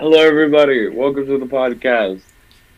[0.00, 0.88] Hello, everybody.
[0.88, 2.22] Welcome to the podcast.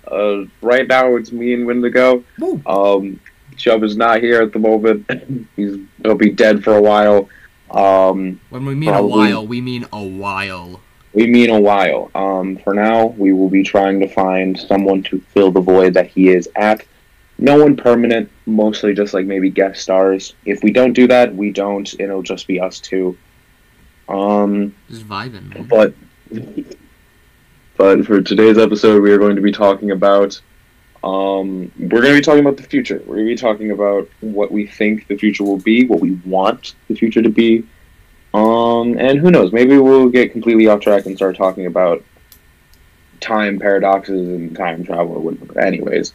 [0.06, 2.24] Uh, right now, it's me and Wendigo.
[2.38, 2.60] Woo.
[2.66, 3.20] Um,
[3.56, 5.08] Chubb is not here at the moment.
[5.56, 7.28] He's he'll be dead for a while.
[7.70, 10.80] Um, When we mean Probably- a while, we mean a while.
[11.12, 12.10] we mean a while.
[12.14, 16.08] Um, for now, we will be trying to find someone to fill the void that
[16.08, 16.84] he is at.
[17.38, 20.34] No one permanent, mostly just like maybe guest stars.
[20.44, 21.92] If we don't do that, we don't.
[22.00, 23.16] It'll just be us two.
[24.08, 25.66] Um, Just vibing, man.
[25.70, 25.94] but
[27.82, 30.40] but for today's episode, we are going to be talking about.
[31.02, 33.02] Um, we're going to be talking about the future.
[33.06, 36.12] We're going to be talking about what we think the future will be, what we
[36.24, 37.64] want the future to be,
[38.34, 39.52] um, and who knows?
[39.52, 42.04] Maybe we'll get completely off track and start talking about
[43.18, 45.58] time paradoxes and time travel or whatever.
[45.60, 46.14] Anyways,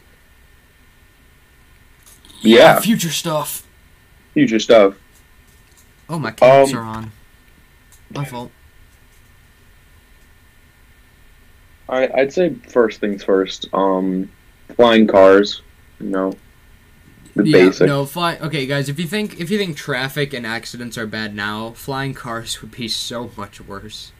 [2.40, 3.66] yeah, Future stuff.
[4.32, 4.94] future stuff.
[6.08, 7.12] Oh, my caps Um, are on.
[8.14, 8.52] My fault.
[11.88, 13.66] I, I'd say first things first.
[13.72, 14.30] Um,
[14.76, 15.62] flying cars.
[16.00, 16.32] You know,
[17.34, 17.86] the yeah, basic.
[17.86, 18.36] no, fly.
[18.38, 22.14] Okay, guys, if you think if you think traffic and accidents are bad now, flying
[22.14, 24.12] cars would be so much worse.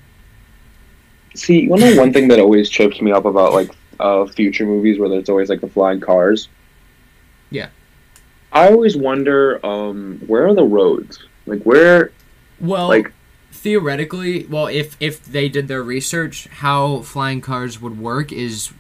[1.35, 4.99] See, you know one thing that always trips me up about like uh, future movies
[4.99, 6.49] where there's always like the flying cars.
[7.51, 7.69] Yeah.
[8.53, 11.23] I always wonder, um, where are the roads?
[11.47, 12.13] Like where,
[12.61, 13.13] Well, like
[13.59, 18.73] theoretically, well, if if they did their research, how flying cars would work is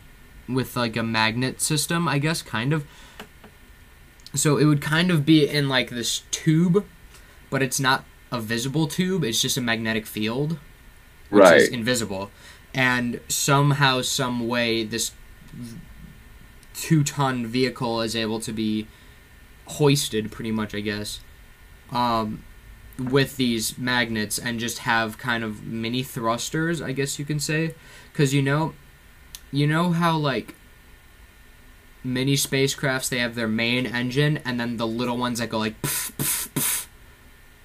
[0.48, 2.86] with like a magnet system, I guess, kind of.
[4.34, 6.84] So it would kind of be in like this tube,
[7.50, 9.24] but it's not a visible tube.
[9.24, 10.58] It's just a magnetic field,
[11.30, 11.68] which is Right.
[11.72, 12.30] invisible,
[12.74, 15.12] and somehow, some way, this
[16.74, 18.86] two-ton vehicle is able to be
[19.66, 21.20] hoisted, pretty much, I guess.
[21.90, 22.44] Um,
[22.98, 27.74] with these magnets and just have kind of mini thrusters, I guess you can say,
[28.12, 28.74] because you know,
[29.52, 30.54] you know how like
[32.04, 35.80] mini spacecrafts they have their main engine and then the little ones that go like.
[35.82, 36.86] pff, pff, pff.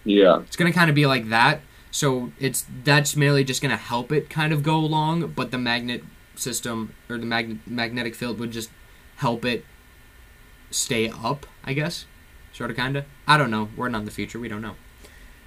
[0.04, 1.62] yeah, It's gonna kind of be like that.
[1.92, 6.04] So it's that's merely just gonna help it kind of go along, but the magnet
[6.36, 8.70] system or the magnet magnetic field would just
[9.18, 9.66] help it
[10.72, 11.46] stay up.
[11.64, 12.06] I guess,
[12.52, 13.06] sort of, kind of.
[13.28, 13.70] I don't know.
[13.76, 14.40] We're not in the future.
[14.40, 14.76] We don't know.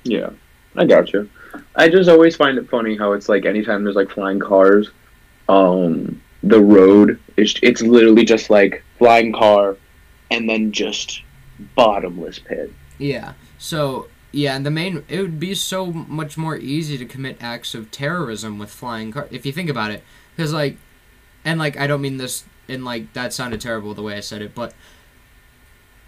[0.07, 0.31] Yeah.
[0.77, 1.29] I got you.
[1.75, 4.91] I just always find it funny how it's like anytime there's like flying cars,
[5.49, 9.77] um, the road is it's literally just like flying car,
[10.31, 11.23] and then just
[11.75, 12.73] bottomless pit.
[12.99, 13.33] Yeah.
[13.59, 17.75] So yeah, and the main it would be so much more easy to commit acts
[17.75, 20.77] of terrorism with flying car if you think about it, because like,
[21.45, 24.43] and like I don't mean this in like that sounded terrible the way I said
[24.43, 24.75] it, but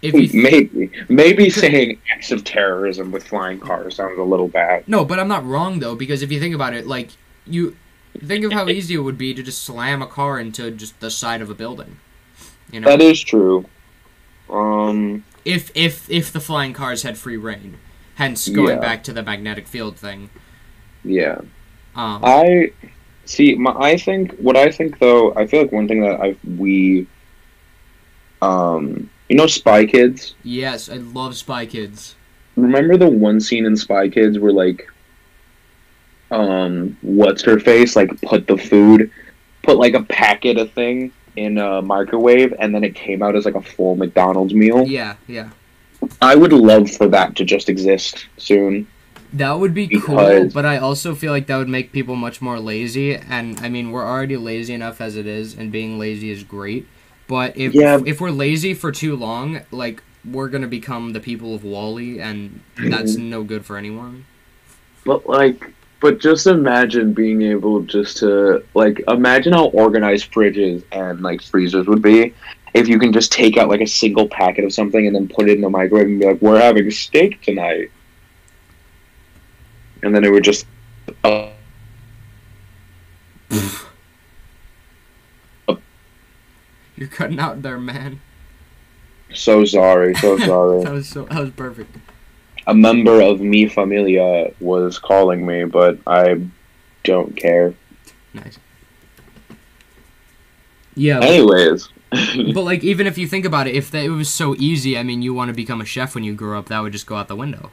[0.01, 4.47] if you th- maybe maybe saying acts of terrorism with flying cars sounds a little
[4.47, 4.87] bad.
[4.87, 7.09] no, but I'm not wrong though because if you think about it, like
[7.45, 7.75] you
[8.25, 11.11] think of how easy it would be to just slam a car into just the
[11.11, 11.97] side of a building,
[12.71, 13.65] you know, That is true.
[14.49, 17.77] Um, if if if the flying cars had free reign,
[18.15, 18.79] hence going Yeah.
[18.79, 20.29] back to the magnetic field thing.
[21.03, 21.39] yeah.
[21.95, 22.71] Um, I
[23.25, 23.55] see.
[23.55, 25.33] My, I think what I think though.
[25.35, 27.07] I feel like one thing that I we,
[28.41, 30.33] um, you know, Spy Kids.
[30.43, 32.15] yes, I love Spy Kids.
[32.55, 34.89] Remember the one scene in Spy Kids where like,
[36.31, 39.11] um, what's her face like put the food,
[39.63, 43.45] put like a packet of thing in a microwave, and then it came out as
[43.45, 44.85] like a full McDonald's meal.
[44.85, 45.51] Yeah, yeah.
[46.21, 48.87] I would love for that to just exist soon.
[49.31, 52.59] That would be cool, but I also feel like that would make people much more
[52.59, 53.15] lazy.
[53.15, 56.87] And I mean, we're already lazy enough as it is, and being lazy is great.
[57.29, 57.99] But if Yeah.
[58.05, 62.59] if we're lazy for too long, like we're gonna become the people of WALL-E, and
[62.75, 64.25] that's no good for anyone.
[65.05, 65.63] But like,
[66.01, 71.85] but just imagine being able just to like imagine how organized fridges and like freezers
[71.85, 72.33] would be
[72.73, 75.47] if you can just take out like a single packet of something and then put
[75.49, 77.91] it in the microwave and be like, "We're having steak tonight,"
[80.01, 80.65] and then it would just.
[81.23, 81.49] Uh,
[86.99, 88.21] You're cutting out there, man.
[89.33, 90.83] so sorry, so sorry.
[90.83, 91.95] that was so that was perfect.
[92.67, 96.41] a member of Mi Familia was calling me, but I
[97.03, 97.73] don't care.
[98.33, 98.59] Nice.
[100.95, 101.89] Yeah, Anyways,
[102.53, 105.03] but like even if you think about it, if that, it was so easy, I
[105.03, 107.15] mean, you want to become a chef when you grow up, that would just go
[107.15, 107.71] out the window.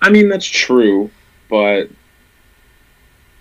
[0.00, 1.10] I mean that's true,
[1.50, 1.90] but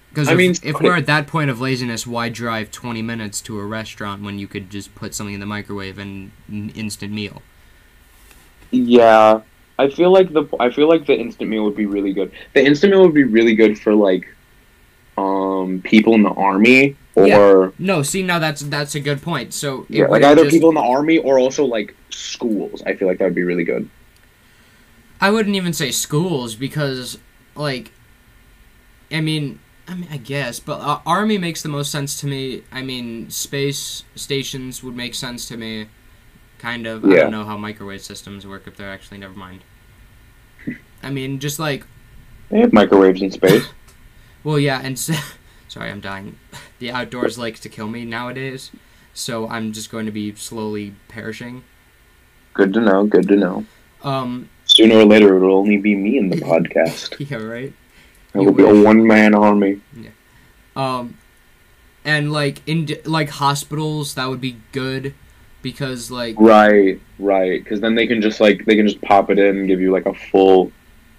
[0.10, 3.42] Because I if, mean, if we're at that point of laziness, why drive 20 minutes
[3.42, 7.14] to a restaurant when you could just put something in the microwave and an instant
[7.14, 7.44] meal?
[8.72, 9.42] Yeah,
[9.80, 12.32] I feel like the I feel like the instant meal would be really good.
[12.54, 14.28] The instant meal would be really good for like,
[15.18, 19.54] um, people in the army or No, see now that's that's a good point.
[19.54, 22.84] So yeah, like either just- people in the army or also like schools.
[22.86, 23.90] I feel like that would be really good.
[25.20, 27.18] I wouldn't even say schools because,
[27.56, 27.92] like,
[29.12, 32.64] I mean, I mean, I guess, but uh, army makes the most sense to me.
[32.72, 35.88] I mean, space stations would make sense to me.
[36.60, 37.06] Kind of.
[37.06, 39.62] I don't know how microwave systems work if they're actually never mind.
[41.04, 41.86] I mean, just like,
[42.50, 43.66] They have microwaves in space.
[44.44, 44.98] well, yeah, and
[45.68, 46.38] sorry, I'm dying.
[46.80, 48.70] The outdoors likes to kill me nowadays,
[49.12, 51.64] so I'm just going to be slowly perishing.
[52.54, 53.04] good to know.
[53.06, 53.66] Good to know.
[54.04, 57.16] Um, Sooner or later, it will only be me in the podcast.
[57.32, 57.74] yeah, right.
[58.34, 59.82] It will be a one man army.
[59.96, 60.10] Yeah.
[60.76, 61.18] Um,
[62.06, 65.14] and like in like hospitals, that would be good
[65.62, 67.64] because like Right, right.
[67.64, 69.92] Because then they can just like they can just pop it in and give you
[69.92, 70.72] like a full,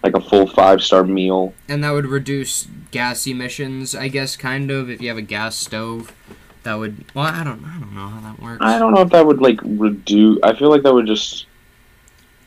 [0.03, 1.53] like a full five star meal.
[1.69, 3.95] and that would reduce gas emissions.
[3.95, 6.13] I guess kind of if you have a gas stove,
[6.63, 7.05] that would.
[7.15, 7.65] Well, I don't.
[7.65, 8.59] I don't know how that works.
[8.61, 10.39] I don't know if that would like reduce.
[10.45, 11.47] I feel like that would just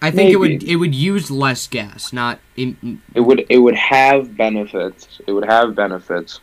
[0.02, 3.76] I think it would it would use less gas, not in, it would it would
[3.76, 5.20] have benefits.
[5.28, 6.40] It would have benefits,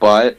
[0.00, 0.38] but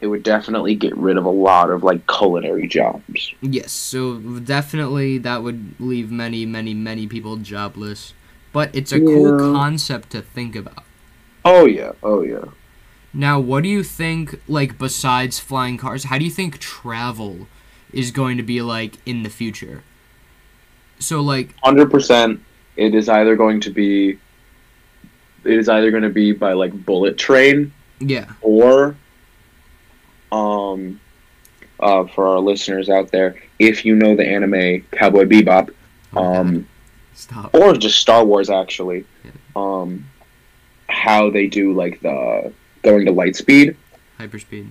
[0.00, 3.34] it would definitely get rid of a lot of like culinary jobs.
[3.42, 3.70] yes.
[3.72, 8.14] So definitely that would leave many many many people jobless.
[8.52, 10.84] But it's a cool concept to think about.
[11.44, 12.46] Oh yeah, oh yeah.
[13.12, 17.48] Now, what do you think, like, besides flying cars, how do you think travel
[17.92, 19.82] is going to be like in the future?
[21.00, 22.40] So, like, Hundred percent.
[22.76, 24.18] It is either going to be.
[25.44, 28.94] It is either going to be by like bullet train yeah, or
[30.32, 31.00] um
[31.80, 35.72] uh for our listeners out there if you know the anime cowboy bebop
[36.16, 36.66] um
[37.14, 37.52] stop.
[37.54, 39.30] or just star wars actually Yeah.
[39.56, 40.06] um
[40.88, 42.52] how they do like the
[42.82, 43.76] going to light speed
[44.18, 44.70] Hyperspeed.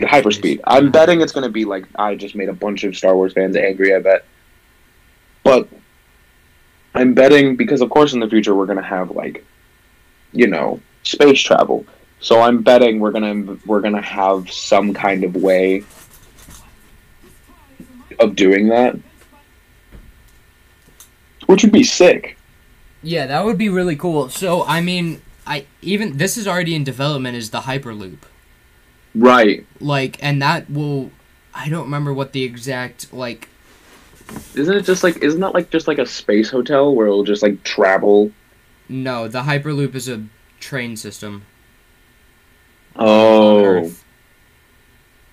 [0.00, 3.14] hyperspeed i'm betting it's going to be like i just made a bunch of star
[3.14, 4.24] wars fans angry i bet
[5.42, 5.68] but
[6.94, 9.44] i'm betting because of course in the future we're going to have like
[10.32, 11.84] you know space travel
[12.20, 15.84] so i'm betting we're going to we're to have some kind of way
[18.20, 18.96] of doing that
[21.46, 22.36] which would be sick
[23.02, 24.28] Yeah, that would be really cool.
[24.28, 28.18] So, I mean, I even this is already in development is the Hyperloop.
[29.14, 31.10] right Like, and that will.
[31.54, 33.48] I don't remember what the exact like.
[34.54, 37.42] Isn't it just like isn't that like just like a space hotel where it'll just
[37.42, 38.30] like travel
[38.88, 40.24] No, the Hyperloop is a
[40.60, 41.44] train system.
[42.96, 43.90] oh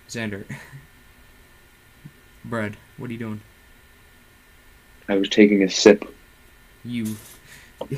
[0.09, 0.45] Xander.
[2.45, 3.41] Bread, what are you doing?
[5.07, 6.03] i was taking a sip
[6.83, 7.05] You.
[7.89, 7.95] My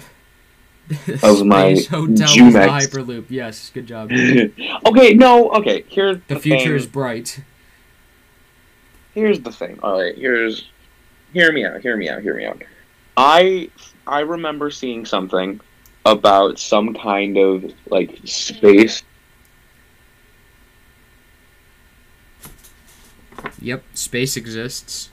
[1.21, 1.87] Hotel is
[2.19, 2.67] the Jumex.
[2.67, 3.25] Hyperloop.
[3.29, 4.11] Yes, good job.
[4.85, 5.83] okay, no, okay.
[5.87, 6.75] Here's The the, future thing.
[6.75, 7.39] is bright.
[9.13, 9.79] Here's the thing.
[9.83, 10.69] All right, here's.
[11.33, 11.81] Hear me out.
[11.81, 12.21] Hear me out.
[12.21, 12.61] Hear me out.
[13.17, 13.69] I
[14.07, 15.59] I remember seeing something
[16.05, 19.03] about some kind of like space.
[23.59, 25.09] Yep, space exists.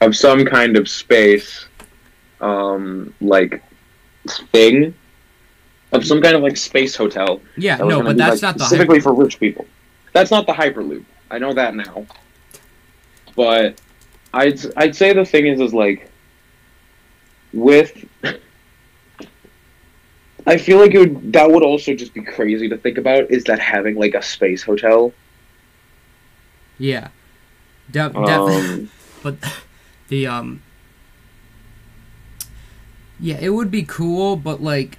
[0.00, 1.66] of some kind of space,
[2.40, 3.62] um, like
[4.52, 4.94] thing,
[5.92, 7.40] of some kind of like space hotel.
[7.56, 9.66] Yeah, no, but be, that's like, not the specifically Hyper- for rich people.
[10.12, 11.04] That's not the Hyperloop.
[11.30, 12.06] I know that now.
[13.34, 13.80] But
[14.36, 16.10] I'd I'd say the thing is is like
[17.52, 18.04] with.
[20.48, 23.30] I feel like it would, that would also just be crazy to think about.
[23.32, 25.12] Is that having like a space hotel?
[26.78, 27.08] Yeah.
[27.90, 28.90] De- def- Um,
[29.22, 29.36] but
[30.08, 30.62] the um
[33.18, 34.98] Yeah, it would be cool, but like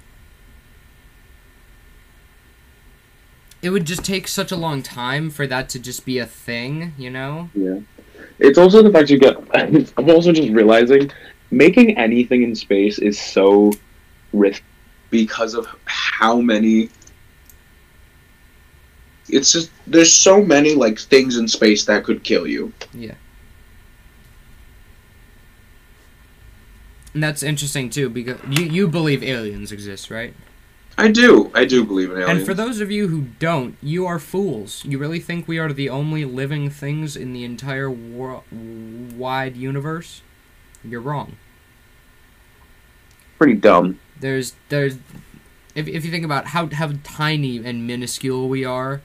[3.62, 6.94] it would just take such a long time for that to just be a thing,
[6.96, 7.50] you know?
[7.54, 7.80] Yeah.
[8.38, 9.36] It's also the fact you get.
[9.96, 11.10] I'm also just realizing
[11.50, 13.72] making anything in space is so
[14.32, 14.64] risky
[15.10, 16.90] because of how many.
[19.28, 22.72] It's just there's so many like things in space that could kill you.
[22.94, 23.14] Yeah.
[27.14, 30.34] And that's interesting too because you you believe aliens exist, right?
[30.98, 31.52] I do.
[31.54, 32.38] I do believe in aliens.
[32.38, 34.84] And for those of you who don't, you are fools.
[34.84, 40.22] You really think we are the only living things in the entire wor- wide universe?
[40.82, 41.36] You're wrong.
[43.38, 44.00] pretty dumb.
[44.18, 44.96] There's there's
[45.76, 49.00] if if you think about how how tiny and minuscule we are,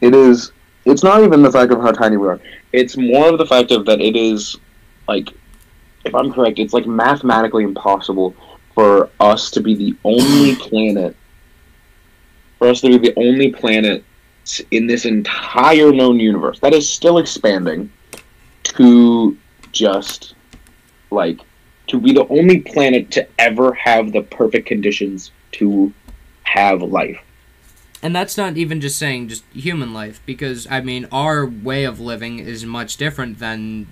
[0.00, 0.52] It is.
[0.86, 2.40] It's not even the fact of how tiny we are.
[2.72, 4.56] It's more of the fact of that it is,
[5.08, 5.32] like,
[6.04, 8.34] if I'm correct, it's like mathematically impossible
[8.72, 11.16] for us to be the only planet
[12.58, 14.04] for us to be the only planet
[14.70, 17.90] in this entire known universe that is still expanding
[18.62, 19.36] to
[19.72, 20.34] just
[21.10, 21.40] like
[21.88, 25.92] to be the only planet to ever have the perfect conditions to
[26.44, 27.18] have life.
[28.02, 31.98] And that's not even just saying just human life, because I mean, our way of
[31.98, 33.88] living is much different than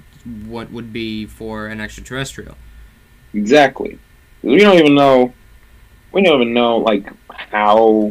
[0.47, 2.57] what would be for an extraterrestrial.
[3.33, 3.99] Exactly.
[4.43, 5.33] We don't even know.
[6.13, 8.11] We don't even know like how.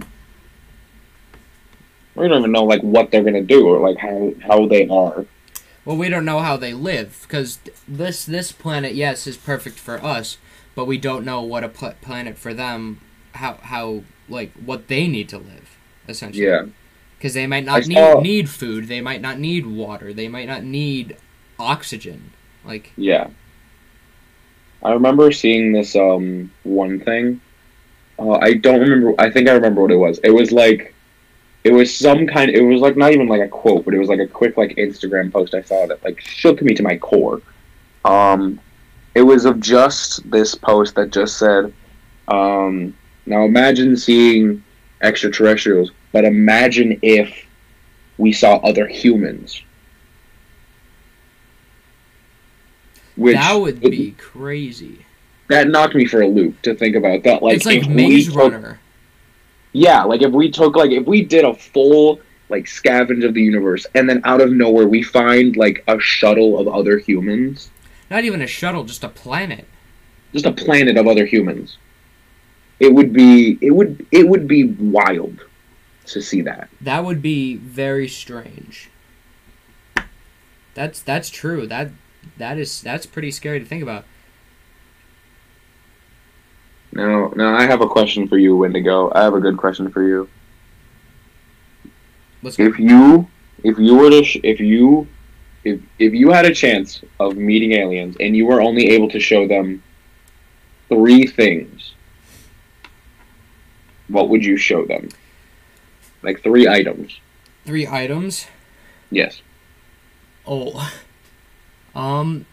[2.15, 5.25] We don't even know like what they're gonna do or like how how they are.
[5.85, 10.03] Well, we don't know how they live because this this planet, yes, is perfect for
[10.03, 10.37] us,
[10.75, 13.01] but we don't know what a pl- planet for them,
[13.33, 15.77] how how like what they need to live,
[16.07, 16.45] essentially.
[16.45, 16.65] Yeah.
[17.17, 20.47] Because they might not saw- need need food, they might not need water, they might
[20.47, 21.17] not need
[21.59, 22.31] oxygen.
[22.63, 23.27] Like Yeah.
[24.83, 27.41] I remember seeing this um one thing.
[28.19, 29.15] Uh, I don't remember.
[29.19, 30.19] I think I remember what it was.
[30.23, 30.92] It was like,
[31.63, 32.51] it was some kind.
[32.51, 34.75] It was like not even like a quote, but it was like a quick like
[34.75, 37.41] Instagram post I saw that like shook me to my core.
[38.03, 38.59] Um,
[39.15, 41.73] it was of just this post that just said,
[42.27, 44.63] um, now imagine seeing
[45.01, 47.45] extraterrestrials, but imagine if
[48.17, 49.61] we saw other humans.
[53.15, 55.05] Which that would be crazy.
[55.47, 57.43] that knocked me for a loop to think about that.
[57.43, 58.79] Like, it's like if we Maze took- Runner.
[59.73, 63.41] Yeah, like if we took like if we did a full like scavenge of the
[63.41, 67.69] universe, and then out of nowhere we find like a shuttle of other humans,
[68.11, 69.65] Not even a shuttle, just a planet.
[70.33, 71.77] just a planet of other humans.
[72.79, 75.41] It would be it would it would be wild
[76.07, 76.69] to see that.
[76.81, 78.89] That would be very strange.
[80.75, 81.65] That's that's true.
[81.67, 81.91] That
[82.37, 84.05] that is that's pretty scary to think about.
[86.95, 89.11] Now, now I have a question for you, Wendigo.
[89.15, 90.29] I have a good question for you.
[92.43, 92.59] Let's.
[92.59, 93.27] If you
[93.63, 95.07] if you were to sh- if you
[95.63, 99.19] if if you had a chance of meeting aliens and you were only able to
[99.19, 99.81] show them
[100.87, 101.93] three things,
[104.07, 105.09] what would you show them?
[106.21, 107.19] Like three items.
[107.65, 108.47] Three items.
[109.09, 109.41] Yes.
[110.45, 110.91] Oh.
[111.95, 112.47] Um.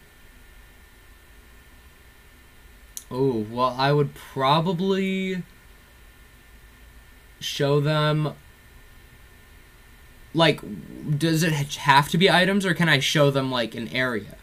[3.10, 5.42] Oh, well, I would probably
[7.40, 8.34] show them.
[10.32, 10.60] Like,
[11.18, 14.36] does it have to be items, or can I show them, like, an area?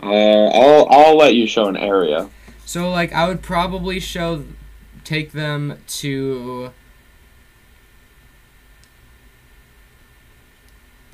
[0.00, 2.30] Uh, I'll I'll let you show an area.
[2.64, 4.44] So, like, I would probably show.
[5.04, 6.70] Take them to.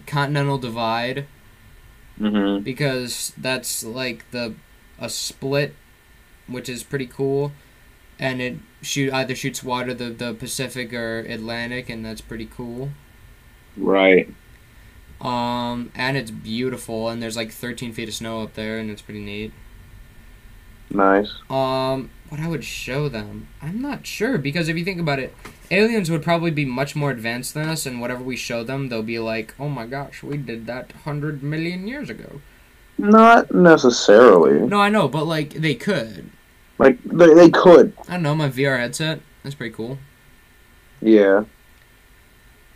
[0.07, 1.27] Continental Divide.
[2.21, 2.63] Mm-hmm.
[2.63, 4.55] because that's like the
[5.01, 5.75] a split
[6.47, 7.53] which is pretty cool
[8.19, 12.91] and it shoot either shoots water the, the pacific or atlantic and that's pretty cool
[13.77, 14.29] Right.
[15.21, 19.03] um and it's beautiful and there's like 13 feet of snow up there and it's
[19.03, 19.53] pretty neat
[20.91, 21.33] Nice.
[21.51, 25.35] um what i would show them i'm not sure because if you think about it
[25.71, 29.03] aliens would probably be much more advanced than us and whatever we show them they'll
[29.03, 32.41] be like oh my gosh we did that 100 million years ago
[32.97, 34.67] Not necessarily.
[34.67, 36.31] no i know but like they could
[36.79, 37.93] Like they, they could.
[38.09, 39.21] I don't know, my VR headset.
[39.43, 39.99] That's pretty cool.
[41.01, 41.45] Yeah.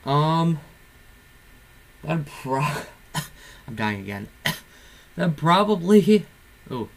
[0.05, 0.61] Um,
[2.05, 2.61] that'd pro.
[3.67, 4.29] I'm dying again.
[5.17, 6.27] that probably.
[6.71, 6.89] Oh,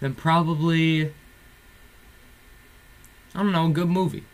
[0.00, 1.12] then probably.
[3.34, 4.24] I don't know, a good movie.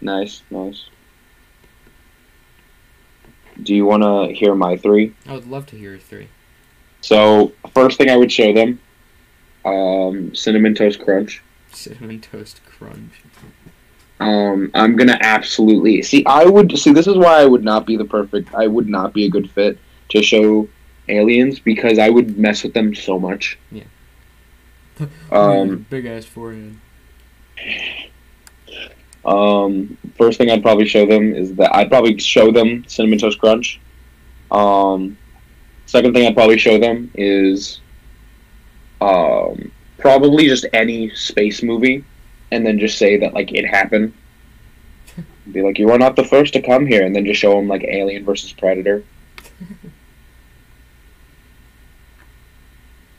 [0.00, 0.42] Nice.
[0.50, 0.88] Nice.
[3.62, 5.14] Do you want to hear my three?
[5.26, 6.28] I would love to hear your three.
[7.00, 8.80] So first thing I would show them,
[9.64, 11.42] um, cinnamon toast crunch.
[11.72, 13.22] Cinnamon toast crunch.
[14.20, 16.24] Um, I'm gonna absolutely see.
[16.24, 16.92] I would see.
[16.92, 18.54] This is why I would not be the perfect.
[18.54, 19.78] I would not be a good fit
[20.10, 20.68] to show
[21.08, 23.58] aliens because I would mess with them so much.
[23.70, 23.84] Yeah.
[25.30, 26.76] Um, big ass forehead.
[29.26, 33.38] Um, first thing I'd probably show them is that I'd probably show them cinnamon toast
[33.38, 33.80] crunch.
[34.50, 35.16] Um,
[35.86, 37.80] second thing I'd probably show them is
[39.00, 42.04] um, probably just any space movie,
[42.50, 44.12] and then just say that like it happened.
[45.52, 47.68] Be like, you are not the first to come here, and then just show them
[47.68, 49.04] like Alien versus Predator.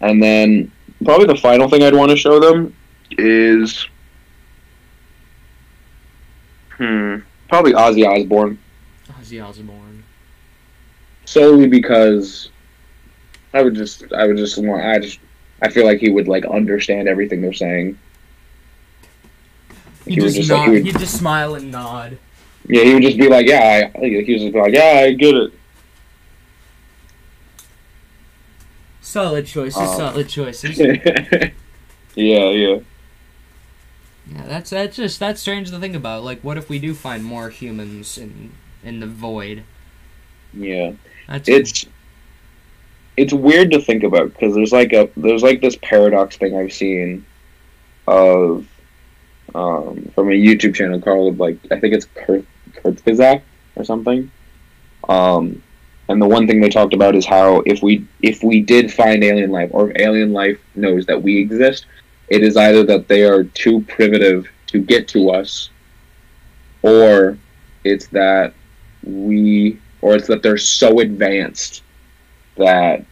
[0.01, 0.71] and then
[1.03, 2.75] probably the final thing I'd want to show them
[3.11, 3.87] is
[6.77, 7.17] Hmm.
[7.49, 8.57] Probably Ozzy Osbourne.
[9.09, 10.03] Ozzy Osbourne.
[11.25, 12.49] Solely because
[13.53, 15.19] I would just I would just want I just
[15.61, 17.97] I feel like he would like understand everything they're saying.
[20.05, 22.17] He, He just, just, like, he would- He'd just smile and nod.
[22.67, 25.13] Yeah, he would just be like, yeah, I, he would just be like, yeah, I
[25.13, 25.53] get it.
[29.01, 29.77] Solid choices.
[29.77, 30.77] Um, solid choices.
[32.15, 32.79] yeah, yeah.
[34.33, 36.23] Yeah, that's that's just that's strange to think about.
[36.23, 38.51] Like, what if we do find more humans in
[38.83, 39.63] in the void?
[40.53, 40.93] Yeah.
[41.27, 41.85] That's it's
[43.17, 46.73] it's weird to think about because there's like a there's like this paradox thing I've
[46.73, 47.25] seen
[48.07, 48.67] of
[49.53, 53.41] um, from a YouTube channel called like I think it's Kurt Kurzgesagt
[53.75, 54.31] or something.
[55.07, 55.61] Um,
[56.07, 59.23] and the one thing they talked about is how if we if we did find
[59.23, 61.85] alien life or if alien life knows that we exist,
[62.29, 65.69] it is either that they are too primitive to get to us,
[66.81, 67.37] or
[67.83, 68.53] it's that
[69.03, 71.83] we or it's that they're so advanced
[72.57, 73.05] that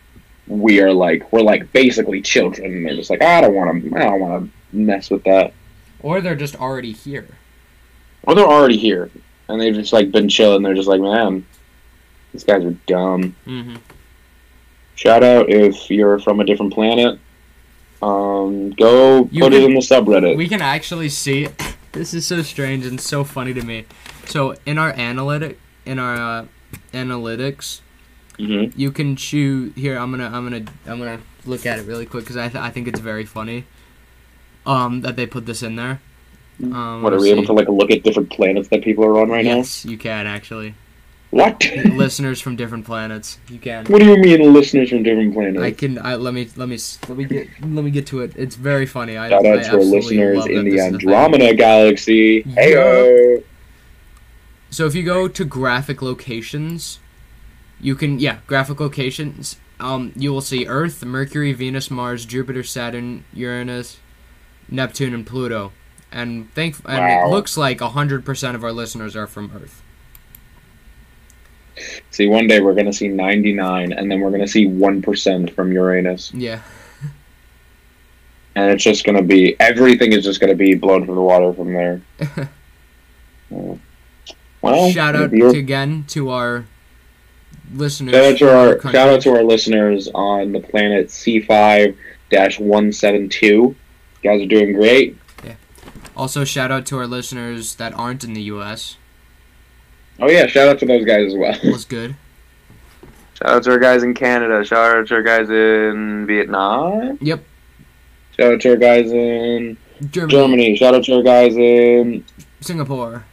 [0.47, 2.73] we are like we're like basically children.
[2.73, 5.53] And they're just like I don't want to I don't want to mess with that.
[6.01, 7.27] Or they're just already here.
[8.23, 9.09] or they're already here
[9.47, 10.63] and they've just like been chilling.
[10.63, 11.45] They're just like man
[12.33, 13.35] these guys are dumb.
[13.45, 13.75] Mm-hmm.
[14.95, 17.19] shout out if you're from a different planet
[18.03, 21.47] um go You put it in the subreddit We can actually see.
[21.93, 23.85] This is so strange and so funny to me.
[24.25, 26.45] So in our analytic, in our uh,
[26.91, 27.81] analytics,
[28.37, 29.73] hmm you can choose.
[29.75, 32.61] Here, I'm gonna, I'm gonna, I'm gonna look at it really quick because I, th-
[32.63, 33.65] I think it's very funny.
[34.65, 36.01] Um, that they put this in there.
[36.61, 39.29] Um, what are we able to like look at different planets that people are on
[39.29, 39.57] right now?
[39.57, 40.75] yes, you can actually.
[41.33, 43.85] What Listeners from different planets, you can.
[43.85, 45.97] what do you mean listeners from different planets I can.
[45.99, 48.33] I let me let me let me get let me get to it.
[48.35, 49.17] It's very funny.
[49.17, 50.79] I, Shout I out to our listeners in the.
[50.79, 52.43] Andromeda galaxy.
[52.43, 53.43] Heyo.
[54.69, 56.99] So if you go to graphic locations,
[57.79, 59.57] you can yeah graphic locations.
[59.79, 63.97] Um, you will see Earth, Mercury, Venus, Mars, Jupiter, Saturn, Uranus,
[64.69, 65.73] Neptune, and Pluto.
[66.11, 67.27] And thank and Wow.
[67.27, 69.81] it looks like hundred percent of our listeners are from Earth.
[72.11, 75.71] See, one day we're gonna see 99, and then we're gonna see one percent from
[75.71, 76.61] Uranus, Yeah.
[78.55, 81.73] and it's just gonna be everything is just gonna be blown from the water from
[81.73, 82.01] there.
[83.55, 83.75] Uh,
[84.63, 86.65] well, shout out to, again to our
[87.71, 88.13] listeners.
[88.15, 91.07] shout out to our shout out to our listeners on the planet
[92.31, 93.41] C5-172.
[93.43, 93.75] You
[94.23, 95.17] guys are doing great.
[95.43, 95.55] Yeah.
[96.15, 98.97] Also, shout out to our listeners that aren't in the U.S.
[100.19, 101.57] Oh yeah, shout out to those guys as well.
[101.71, 102.15] Was good.
[103.35, 104.63] Shout out to our guys in Canada.
[104.63, 107.17] Shout out to our guys in Vietnam.
[107.19, 107.43] Yep.
[108.39, 109.75] Shout out to our guys in
[110.11, 110.75] Germany, Germany.
[110.75, 112.23] Shout out to our guys in
[112.61, 113.25] Singapore.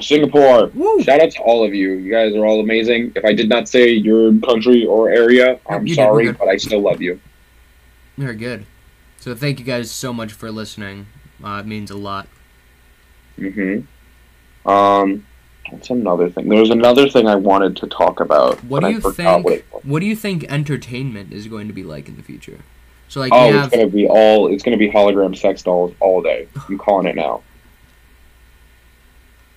[0.00, 0.66] Singapore.
[0.74, 1.02] Woo!
[1.02, 1.92] Shout out to all of you.
[1.94, 3.12] You guys are all amazing.
[3.16, 6.38] If I did not say your country or area, I'm you did, we're sorry, good.
[6.38, 7.18] but I still love you.
[8.18, 8.66] Very good.
[9.16, 11.06] So thank you guys so much for listening.
[11.42, 12.28] Uh, it means a lot.
[13.36, 13.80] hmm
[14.66, 15.24] Um,
[15.70, 16.48] what's another thing?
[16.48, 19.62] There was another thing I wanted to talk about, What do you think- what.
[19.84, 22.58] What do you think entertainment is going to be like in the future?
[23.08, 24.52] So like oh, we it's gonna be all.
[24.52, 26.46] It's gonna be hologram sex dolls all day.
[26.68, 27.42] I'm calling it now.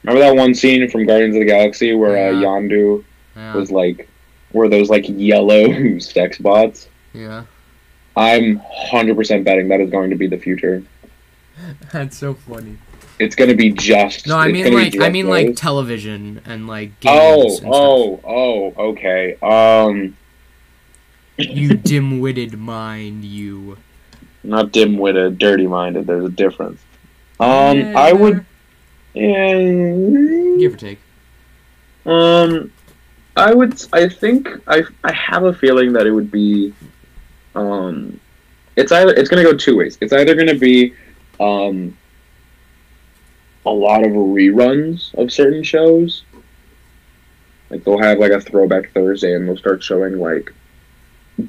[0.04, 3.04] Remember that one scene from Guardians of the Galaxy where uh, Yondu
[3.36, 4.08] yeah, was like,
[4.52, 6.88] where those like yellow sex bots?
[7.14, 7.44] yeah.
[8.16, 10.84] I'm hundred percent betting that is going to be the future.
[11.94, 12.78] That's so funny.
[13.22, 14.26] It's going to be just.
[14.28, 17.52] No, I mean like I mean like television and like Oh, games.
[17.54, 17.72] and stuff.
[17.74, 19.38] oh, oh, okay.
[19.42, 20.18] Um,
[21.38, 23.78] You dim-witted mind, you.
[24.44, 26.08] not dim-witted, dirty-minded.
[26.08, 26.82] There's a difference.
[27.40, 28.46] Um, Yeah, I would.
[29.14, 29.54] Yeah.
[30.60, 31.00] give or take.
[32.06, 32.72] Um,
[33.36, 33.82] I would.
[33.94, 34.84] I think I.
[35.04, 36.74] I have a feeling that it would be.
[37.56, 38.20] Um,
[38.76, 39.14] it's either.
[39.14, 39.98] It's gonna go two ways.
[40.02, 40.94] It's either gonna be,
[41.40, 41.96] um,
[43.66, 46.24] a lot of reruns of certain shows.
[47.70, 50.54] Like they'll have like a throwback Thursday, and they'll start showing like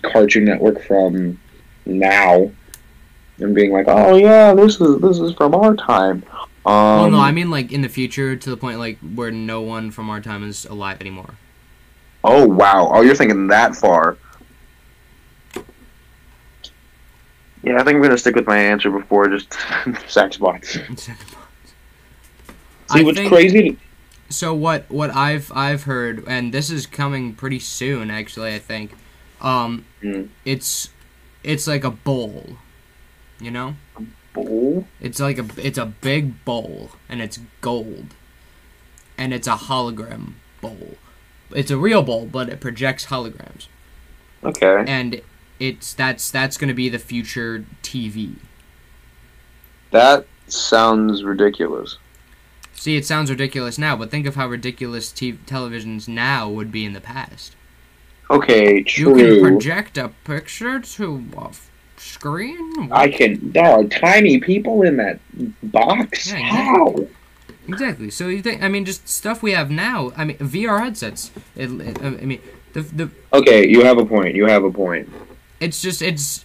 [0.03, 1.39] Cartoon Network from
[1.85, 2.51] now,
[3.39, 6.23] and being like, "Oh yeah, this is this is from our time."
[6.65, 9.63] Um, well, no, I mean like in the future to the point like where no
[9.63, 11.35] one from our time is alive anymore.
[12.23, 12.91] Oh wow!
[12.93, 14.17] Oh, you're thinking that far.
[17.65, 19.57] Yeah, I think I'm gonna stick with my answer before just
[20.09, 20.79] sex bots.
[22.93, 23.79] See, what's think- crazy?
[24.29, 28.11] So what what I've I've heard, and this is coming pretty soon.
[28.11, 28.93] Actually, I think,
[29.43, 30.29] um, Mm.
[30.45, 30.89] it's
[31.45, 32.57] it's like a bowl,
[33.41, 33.77] you know.
[33.97, 34.03] A
[34.33, 34.87] bowl?
[35.01, 38.15] It's like a it's a big bowl, and it's gold,
[39.19, 40.97] and it's a hologram bowl.
[41.55, 43.67] It's a real bowl, but it projects holograms,
[44.43, 44.83] Okay.
[44.91, 45.21] and
[45.61, 48.37] it's that's that's gonna be the future TV.
[49.91, 51.99] That sounds ridiculous.
[52.83, 56.85] See, it sounds ridiculous now, but think of how ridiculous t- televisions now would be
[56.85, 57.55] in the past.
[58.29, 59.17] Okay, true.
[59.17, 62.91] You can project a picture to a f- screen.
[62.91, 63.53] I can.
[63.53, 65.21] There are tiny people in that
[65.63, 66.33] box.
[66.33, 67.07] Yeah, How?
[67.69, 68.11] Exactly.
[68.11, 68.65] So you think?
[68.65, 70.11] I mean, just stuff we have now.
[70.17, 71.31] I mean, VR headsets.
[71.55, 72.41] It, it, I mean,
[72.73, 74.35] the the Okay, you have a point.
[74.35, 75.09] You have a point.
[75.61, 76.45] it's just it's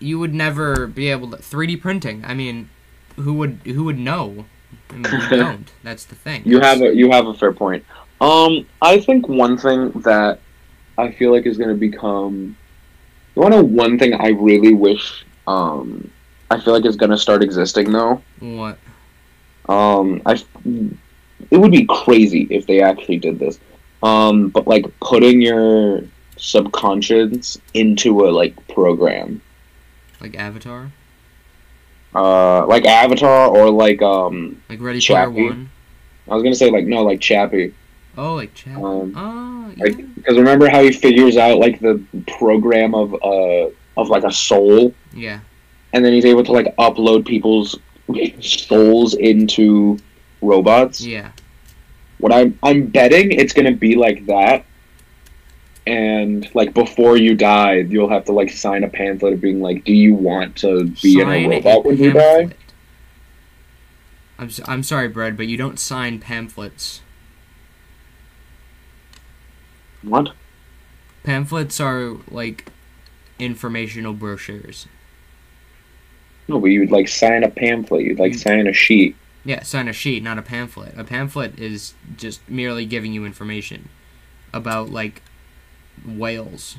[0.00, 2.24] you would never be able to 3D printing.
[2.24, 2.68] I mean,
[3.14, 4.46] who would who would know?
[4.90, 5.72] I mean, we don't.
[5.82, 6.42] That's the thing.
[6.44, 7.84] You have a you have a fair point.
[8.20, 10.40] Um, I think one thing that
[10.96, 12.56] I feel like is going to become.
[13.34, 15.24] You want to know one thing I really wish.
[15.46, 16.10] Um,
[16.50, 18.22] I feel like is going to start existing though.
[18.40, 18.78] what?
[19.68, 20.42] Um, I.
[21.50, 23.58] It would be crazy if they actually did this.
[24.02, 26.02] Um, but like putting your
[26.38, 29.40] subconscious into a like program,
[30.20, 30.90] Like Avatar?
[32.14, 35.44] Uh, like Avatar or like um, Like Ready Player Chappie.
[35.44, 35.70] One?
[36.28, 37.74] I was gonna say like no, like Chappie.
[38.18, 38.76] Oh, like Chat.
[38.76, 39.84] Um, oh, yeah.
[39.84, 42.02] Like, because remember how he figures out like the
[42.38, 45.40] program of uh of like a soul, yeah.
[45.92, 47.78] and then he's able to like upload people's
[48.40, 49.98] souls into
[50.42, 51.00] robots.
[51.00, 51.32] Yeah.
[52.18, 54.64] What I'm I'm betting it's gonna be like that,
[55.86, 59.84] and like before you die, you'll have to like sign a pamphlet of being like,
[59.84, 62.50] do you want to be in a robot when you die?
[64.38, 67.00] I'm, s- I'm sorry, Brad, but you don't sign pamphlets.
[70.02, 70.32] What?
[71.24, 72.66] Pamphlets are like
[73.38, 74.86] informational brochures.
[76.48, 78.02] No, but you'd like sign a pamphlet.
[78.04, 79.16] You'd like You- sign a sheet.
[79.44, 80.94] Yeah, sign a sheet, not a pamphlet.
[80.98, 83.88] A pamphlet is just merely giving you information
[84.52, 85.22] about like
[86.04, 86.76] whales.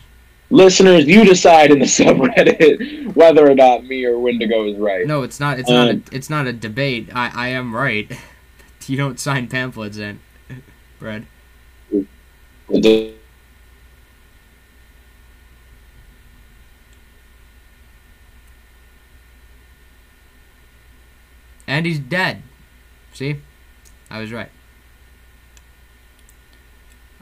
[0.49, 5.05] Listeners, you decide in the subreddit whether or not me or Wendigo is right.
[5.05, 5.59] No, it's not.
[5.59, 5.87] It's not.
[5.87, 7.09] A, Um, it's not a debate.
[7.13, 8.09] I I am right.
[8.87, 10.19] you don't sign pamphlets in,
[10.99, 11.25] Brad.
[21.67, 22.43] And he's dead.
[23.13, 23.37] See?
[24.09, 24.49] I was right.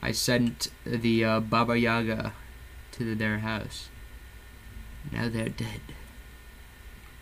[0.05, 2.33] I sent the uh, Baba Yaga
[2.91, 3.89] to their house.
[5.11, 5.81] Now they're dead.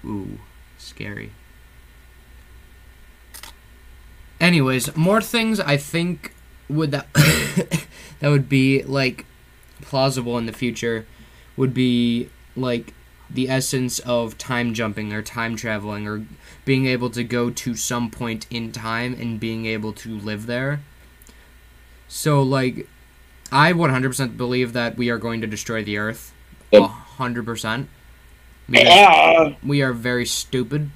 [0.04, 0.39] Ooh,
[0.78, 1.32] scary.
[4.41, 6.34] Anyways, more things I think
[6.67, 7.08] would that
[8.19, 9.26] that would be like
[9.82, 11.06] plausible in the future
[11.56, 12.93] would be like
[13.30, 16.26] the essence of time jumping or time traveling or
[16.65, 20.82] being able to go to some point in time and being able to live there.
[22.08, 22.88] So like
[23.52, 26.34] I 100% believe that we are going to destroy the earth.
[26.72, 26.89] Yep.
[27.18, 27.88] 100%.
[28.70, 30.89] Because Ah, we are very stupid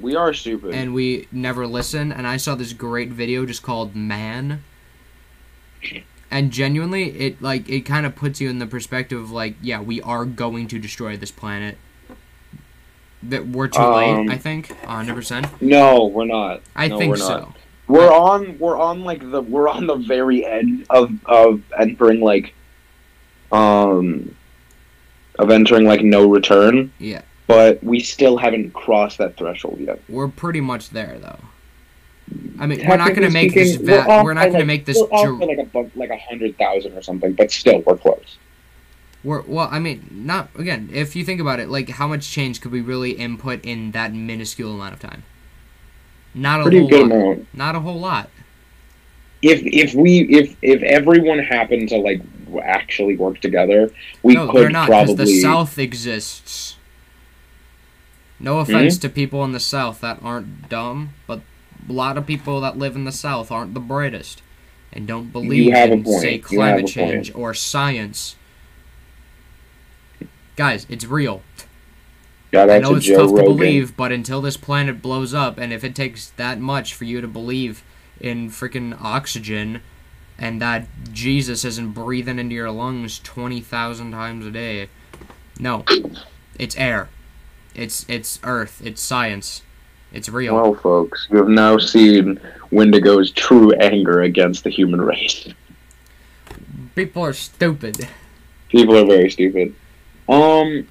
[0.00, 0.72] we are stupid.
[0.74, 4.62] and we never listen and i saw this great video just called man
[6.30, 9.80] and genuinely it like it kind of puts you in the perspective of like yeah
[9.80, 11.76] we are going to destroy this planet
[13.24, 16.60] that we're too Um, late i think 100% no, we're not.
[16.76, 17.56] i no, think we're so not.
[17.88, 18.58] We're on.
[18.58, 19.40] We're on like the.
[19.42, 22.54] We're on the very end of of entering like,
[23.50, 24.34] um,
[25.38, 26.92] of entering like no return.
[26.98, 27.22] Yeah.
[27.46, 30.00] But we still haven't crossed that threshold yet.
[30.08, 31.38] we're pretty much there though
[32.60, 34.52] i mean we're not going to Technically make this speaking, va- off we're not going
[34.52, 36.92] to like- make this We're off dr- by like a bu- like a hundred thousand
[36.92, 38.36] or something, but still we're close.
[39.24, 40.90] We're, well, I mean, not again.
[40.92, 44.12] If you think about it, like how much change could we really input in that
[44.12, 45.22] minuscule amount of time?
[46.34, 47.12] Not a Pretty whole good lot.
[47.12, 47.48] amount.
[47.54, 48.30] Not a whole lot.
[49.42, 52.20] If if we if if everyone happened to like
[52.62, 53.90] actually work together,
[54.22, 55.24] we no, could they're not because probably.
[55.24, 56.76] the South exists.
[58.40, 58.70] No Hmm?
[58.72, 61.40] offense to people in the South that aren't dumb, but
[61.88, 64.42] a lot of people that live in the South aren't the brightest
[64.92, 66.20] and don't believe in point.
[66.20, 68.36] say climate change or science.
[70.56, 71.42] Guys, it's real.
[72.52, 73.44] Shout I know it's Joe tough Rogan.
[73.44, 77.04] to believe, but until this planet blows up, and if it takes that much for
[77.04, 77.82] you to believe
[78.20, 79.82] in freaking oxygen,
[80.38, 84.88] and that Jesus isn't breathing into your lungs twenty thousand times a day,
[85.60, 85.84] no,
[86.58, 87.08] it's air,
[87.74, 89.62] it's it's Earth, it's science,
[90.12, 90.54] it's real.
[90.54, 95.48] Well, folks, you have now seen Wendigo's true anger against the human race.
[96.94, 98.08] People are stupid.
[98.70, 99.74] People are very stupid.
[100.28, 100.86] Um,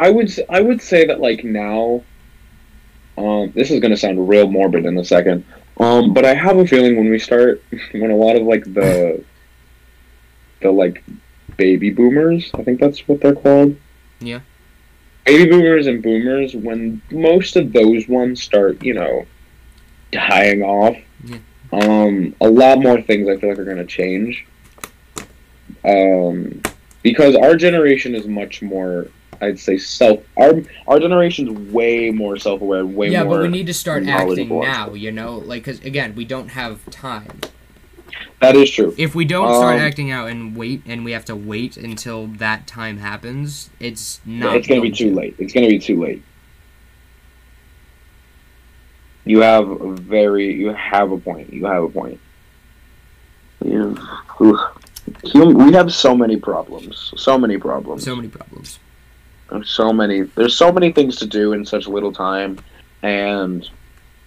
[0.00, 2.02] I would I would say that like now,
[3.18, 5.44] um, this is gonna sound real morbid in a second.
[5.78, 9.24] Um, but I have a feeling when we start, when a lot of like the,
[10.60, 11.02] the like,
[11.56, 13.76] baby boomers, I think that's what they're called.
[14.20, 14.40] Yeah.
[15.24, 19.26] baby boomers and boomers, when most of those ones start, you know,
[20.12, 21.38] dying off, Yeah.
[21.72, 24.44] um, a lot more things I feel like are going to change.
[25.84, 26.60] Um,
[27.02, 29.08] because our generation is much more,
[29.40, 30.20] I'd say, self.
[30.36, 33.34] Our our generation's way more self aware, way yeah, more.
[33.34, 34.92] Yeah, but we need to start acting now.
[34.94, 37.40] You know, like because again, we don't have time.
[38.40, 38.94] that is true.
[38.98, 42.26] If we don't start Um, acting out and wait, and we have to wait until
[42.26, 44.56] that time happens, it's not.
[44.56, 45.36] it's going to be too late.
[45.38, 46.22] It's going to be too late.
[49.24, 51.52] You have a very, you have a point.
[51.52, 52.18] You have a point.
[53.64, 53.94] Yeah.
[54.40, 54.58] Oof.
[55.34, 57.12] We have so many problems.
[57.16, 58.04] So many problems.
[58.04, 58.78] So many problems.
[59.50, 60.22] There's so many.
[60.22, 62.58] There's so many things to do in such little time,
[63.02, 63.68] and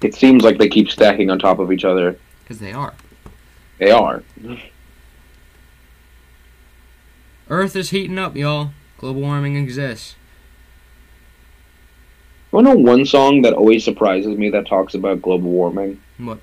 [0.01, 2.17] it seems like they keep stacking on top of each other.
[2.43, 2.93] Because they are.
[3.79, 4.23] They are.
[7.49, 8.71] Earth is heating up, y'all.
[8.97, 10.15] Global warming exists.
[12.53, 15.99] You know one song that always surprises me that talks about global warming?
[16.19, 16.39] What?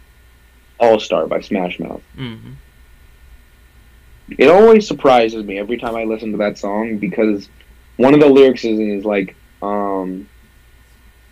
[0.80, 2.02] All Star by Smash Mouth.
[2.16, 2.52] hmm
[4.36, 7.48] It always surprises me every time I listen to that song because
[8.00, 10.28] one of the lyrics is, is like, um,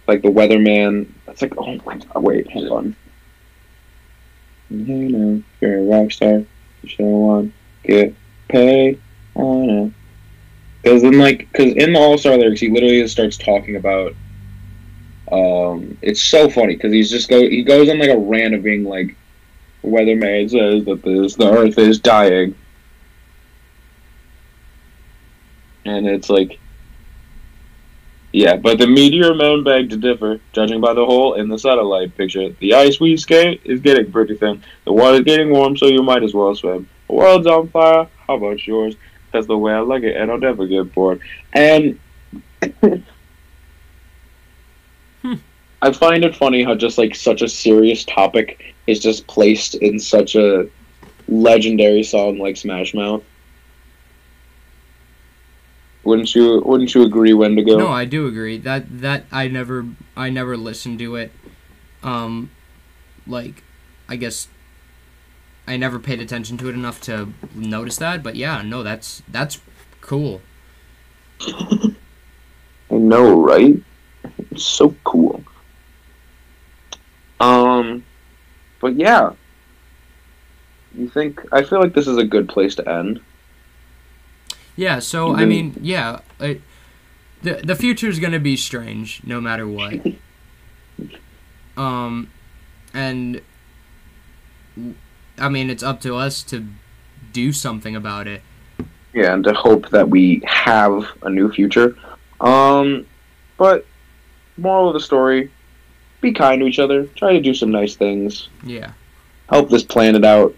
[0.07, 1.09] like the weatherman.
[1.27, 2.97] It's like, oh my god, wait, hold on.
[4.71, 6.45] You know, you're a rock star.
[6.83, 7.53] You should want
[7.85, 8.15] get
[8.49, 9.01] paid
[9.35, 9.93] on it.
[10.83, 14.15] Because then, like, because in the All Star lyrics, he literally just starts talking about.
[15.31, 18.63] Um, it's so funny because he's just go he goes on like a rant of
[18.63, 19.15] being like,
[19.85, 22.55] weatherman says that this the Earth is dying,
[25.85, 26.59] and it's like.
[28.31, 32.15] Yeah, but the meteor men beg to differ, judging by the hole in the satellite
[32.15, 32.51] picture.
[32.61, 34.63] The ice we skate is getting pretty thin.
[34.85, 36.87] The water's getting warm, so you might as well swim.
[37.07, 38.97] The world's on fire, how about yours?
[39.33, 41.23] That's the way I like it, and I'll never get bored.
[41.55, 41.99] And
[45.81, 49.99] I find it funny how just like such a serious topic is just placed in
[49.99, 50.69] such a
[51.29, 53.23] legendary song like Smash Mouth.
[56.09, 56.63] Wouldn't you?
[56.65, 57.77] Wouldn't you agree, Wendigo?
[57.77, 58.57] No, I do agree.
[58.57, 61.33] That that I never I never listened to it.
[62.03, 62.51] Um,
[63.27, 63.63] like,
[64.09, 64.49] I guess
[65.67, 68.23] I never paid attention to it enough to notice that.
[68.23, 69.61] But yeah, no, that's that's
[70.01, 70.41] cool.
[71.47, 71.95] I
[72.91, 73.77] know, right?
[74.51, 75.45] It's so cool.
[77.39, 78.03] Um,
[78.81, 79.33] but yeah,
[80.95, 81.43] you think?
[81.53, 83.21] I feel like this is a good place to end.
[84.79, 85.01] Yeah.
[85.01, 86.63] So I mean, yeah, it,
[87.43, 89.95] the the future is gonna be strange no matter what.
[91.77, 92.31] um,
[92.95, 93.43] and
[95.37, 96.65] I mean, it's up to us to
[97.33, 98.43] do something about it.
[99.13, 101.97] Yeah, and to hope that we have a new future.
[102.41, 103.05] Um,
[103.57, 103.85] but
[104.59, 105.51] moral of the story:
[106.21, 107.07] be kind to each other.
[107.17, 108.49] Try to do some nice things.
[108.63, 108.93] Yeah.
[109.49, 110.55] Help this planet out.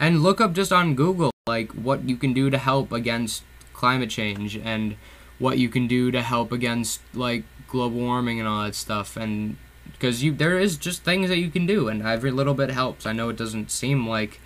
[0.00, 3.42] and look up just on Google like what you can do to help against
[3.82, 4.96] climate change and
[5.38, 9.56] what you can do to help against like global warming and all that stuff and
[9.92, 13.06] because you there is just things that you can do and every little bit helps
[13.06, 14.40] i know it doesn't seem like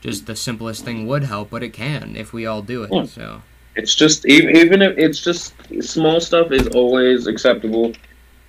[0.00, 3.04] just the simplest thing would help but it can if we all do it Yeah.
[3.04, 3.42] so
[3.76, 5.52] It's just even even if it's just
[5.94, 7.86] small stuff is always acceptable.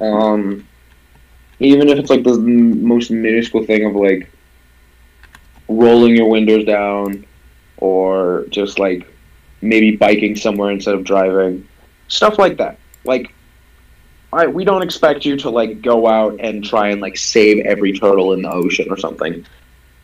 [0.10, 0.66] Um,
[1.60, 2.38] even if it's like the
[2.94, 4.22] most minuscule thing of like
[5.68, 7.26] rolling your windows down,
[7.78, 9.02] or just like
[9.62, 11.68] maybe biking somewhere instead of driving,
[12.08, 12.80] stuff like that.
[13.04, 13.34] Like,
[14.32, 17.94] I we don't expect you to like go out and try and like save every
[17.94, 19.46] turtle in the ocean or something,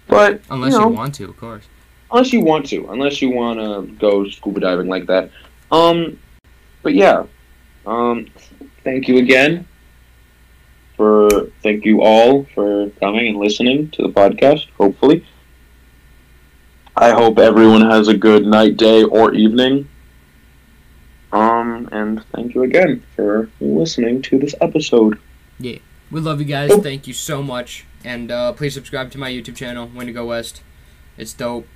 [0.07, 1.67] but unless you, you, want to of course
[2.11, 5.29] unless you want to, unless you want to go scuba diving like that.
[5.71, 6.19] Um,
[6.81, 7.25] but yeah,
[7.85, 8.27] um,
[8.83, 9.67] thank you again
[10.95, 14.67] for thank you all for coming and listening to the podcast.
[14.77, 15.25] Hopefully,
[16.97, 19.87] I hope everyone has a good night, day, or evening.
[21.31, 25.19] Um, and thank you again for listening to this episode.
[25.59, 25.79] Yeah.
[26.11, 29.55] We love you guys thank you so much and uh, please subscribe to my youtube
[29.55, 30.61] channel Wendigo west
[31.17, 31.67] it's dope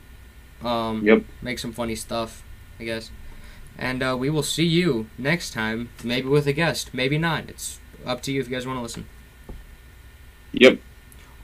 [0.64, 1.24] um, Yep.
[1.42, 2.44] make some funny stuff,
[2.80, 3.12] I guess.
[3.78, 7.50] And uh, we will see you next time, maybe with a guest, maybe not.
[7.50, 9.06] It's up to you if you guys want to listen.
[10.52, 10.80] Yep.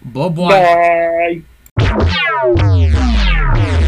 [0.03, 1.43] Bye bye.
[1.77, 3.11] Bye.
[3.53, 3.84] Yeah.